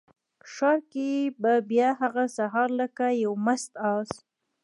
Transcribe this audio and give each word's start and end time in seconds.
ښار 0.53 0.77
کې 0.91 1.09
به 1.41 1.53
بیا 1.69 1.89
هغه 2.01 2.23
سهار 2.37 2.69
لکه 2.79 3.05
یو 3.23 3.33
مست 3.45 3.71
آس، 3.95 4.11